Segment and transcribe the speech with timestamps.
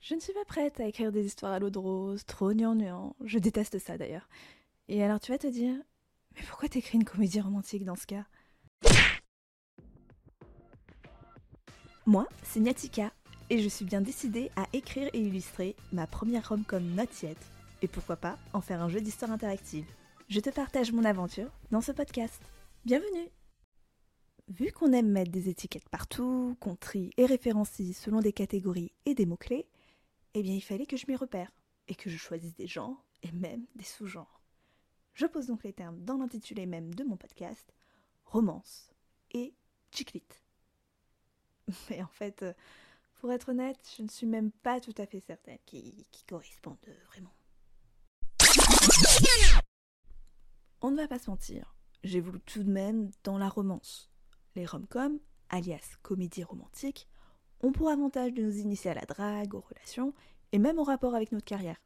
[0.00, 3.14] Je ne suis pas prête à écrire des histoires à l'eau de rose, trop gnangnan.
[3.22, 4.28] Je déteste ça d'ailleurs.
[4.88, 5.74] Et alors tu vas te dire,
[6.34, 8.24] mais pourquoi t'écris une comédie romantique dans ce cas?
[12.06, 13.12] Moi, c'est Nyatika,
[13.50, 17.04] et je suis bien décidée à écrire et illustrer ma première rom-com not
[17.82, 19.86] et pourquoi pas en faire un jeu d'histoire interactive.
[20.28, 22.40] Je te partage mon aventure dans ce podcast.
[22.86, 23.28] Bienvenue
[24.48, 29.14] Vu qu'on aime mettre des étiquettes partout, qu'on trie et référencie selon des catégories et
[29.14, 29.66] des mots-clés,
[30.34, 31.50] eh bien il fallait que je m'y repère,
[31.88, 34.40] et que je choisisse des genres et même des sous-genres.
[35.14, 37.74] Je pose donc les termes dans l'intitulé même de mon podcast,
[38.24, 38.92] romance
[39.32, 39.54] et
[39.90, 40.42] chiclite.
[41.90, 42.54] Mais en fait, euh,
[43.14, 46.78] pour être honnête, je ne suis même pas tout à fait certaine qui, qui correspondent
[47.06, 47.34] vraiment.
[50.80, 51.74] On ne va pas se mentir,
[52.04, 54.10] j'évolue tout de même dans la romance.
[54.54, 55.18] Les rom-coms,
[55.50, 57.08] alias comédies romantiques,
[57.62, 60.14] ont pour avantage de nous initier à la drague, aux relations
[60.52, 61.80] et même au rapport avec notre carrière.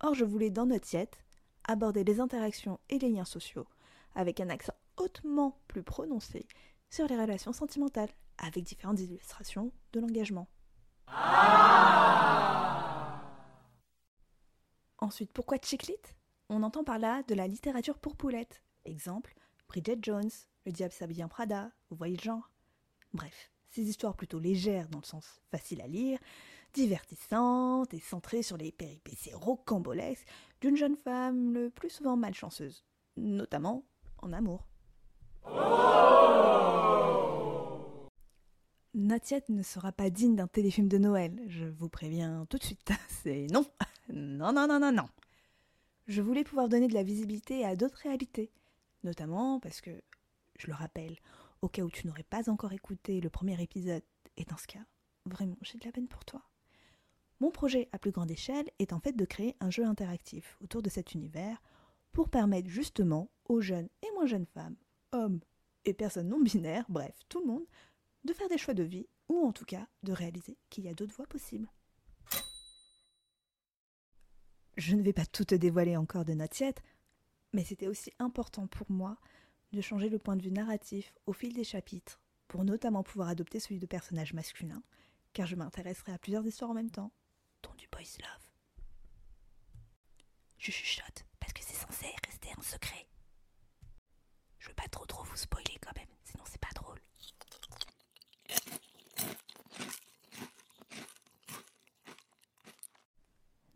[0.00, 1.18] Or, je voulais dans notre siette
[1.64, 3.66] aborder les interactions et les liens sociaux
[4.14, 6.46] avec un accent hautement plus prononcé
[6.90, 10.48] sur les relations sentimentales, avec différentes illustrations de l'engagement.
[14.98, 16.16] Ensuite, pourquoi chiclite?
[16.48, 18.62] On entend par là de la littérature pour poulettes.
[18.84, 19.34] Exemple,
[19.68, 20.30] Bridget Jones,
[20.66, 22.50] Le diable s'habille en Prada, vous voyez le genre
[23.14, 26.18] Bref, ces histoires plutôt légères dans le sens facile à lire,
[26.74, 30.26] divertissantes et centrées sur les péripéties rocambolesques
[30.60, 32.84] d'une jeune femme le plus souvent malchanceuse,
[33.16, 33.84] notamment
[34.18, 34.66] en amour.
[38.94, 42.90] Natiette ne sera pas digne d'un téléfilm de Noël, je vous préviens tout de suite.
[43.22, 43.64] C'est non,
[44.10, 45.08] non, non, non, non, non.
[46.06, 48.52] Je voulais pouvoir donner de la visibilité à d'autres réalités,
[49.02, 49.90] notamment parce que,
[50.58, 51.16] je le rappelle,
[51.62, 54.02] au cas où tu n'aurais pas encore écouté le premier épisode,
[54.36, 54.84] et dans ce cas,
[55.24, 56.42] vraiment, j'ai de la peine pour toi.
[57.40, 60.82] Mon projet à plus grande échelle est en fait de créer un jeu interactif autour
[60.82, 61.62] de cet univers
[62.12, 64.76] pour permettre justement aux jeunes et moins jeunes femmes,
[65.12, 65.40] hommes
[65.84, 67.64] et personnes non binaires, bref, tout le monde,
[68.24, 70.94] de faire des choix de vie ou en tout cas de réaliser qu'il y a
[70.94, 71.68] d'autres voies possibles.
[74.76, 76.56] Je ne vais pas tout te dévoiler encore de notre
[77.52, 79.18] mais c'était aussi important pour moi
[79.72, 83.60] de changer le point de vue narratif au fil des chapitres, pour notamment pouvoir adopter
[83.60, 84.82] celui de personnages masculins,
[85.32, 87.12] car je m'intéresserai à plusieurs histoires en même temps,
[87.62, 88.50] dont du boys love.
[90.58, 93.06] Je chuchote, parce que c'est censé rester un secret.
[94.58, 97.00] Je veux pas trop trop vous spoiler quand même, sinon c'est pas drôle.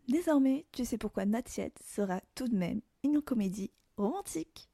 [0.07, 4.69] Désormais, tu sais pourquoi Natiet sera tout de même une comédie romantique.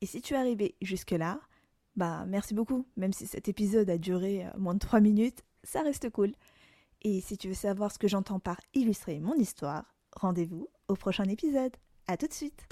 [0.00, 1.40] Et si tu es arrivé jusque-là,
[1.96, 2.86] bah merci beaucoup.
[2.96, 6.32] Même si cet épisode a duré euh, moins de 3 minutes, ça reste cool.
[7.02, 9.84] Et si tu veux savoir ce que j'entends par illustrer mon histoire,
[10.16, 11.76] rendez-vous au prochain épisode.
[12.06, 12.68] A tout de suite